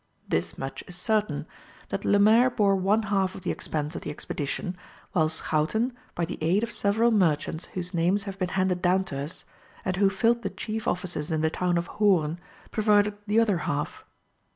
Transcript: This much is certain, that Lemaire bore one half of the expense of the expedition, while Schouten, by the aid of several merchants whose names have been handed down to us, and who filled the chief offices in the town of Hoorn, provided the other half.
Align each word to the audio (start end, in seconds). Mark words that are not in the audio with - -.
This 0.27 0.57
much 0.57 0.83
is 0.87 0.95
certain, 0.95 1.45
that 1.89 2.03
Lemaire 2.03 2.49
bore 2.49 2.75
one 2.75 3.03
half 3.03 3.35
of 3.35 3.41
the 3.41 3.51
expense 3.51 3.95
of 3.95 4.01
the 4.01 4.09
expedition, 4.09 4.75
while 5.11 5.29
Schouten, 5.29 5.93
by 6.15 6.25
the 6.25 6.39
aid 6.41 6.63
of 6.63 6.71
several 6.71 7.11
merchants 7.11 7.65
whose 7.75 7.93
names 7.93 8.23
have 8.23 8.39
been 8.39 8.49
handed 8.57 8.81
down 8.81 9.03
to 9.03 9.19
us, 9.19 9.45
and 9.85 9.97
who 9.97 10.09
filled 10.09 10.41
the 10.41 10.49
chief 10.49 10.87
offices 10.87 11.29
in 11.31 11.41
the 11.41 11.51
town 11.51 11.77
of 11.77 11.85
Hoorn, 11.85 12.39
provided 12.71 13.15
the 13.27 13.39
other 13.39 13.59
half. 13.59 14.03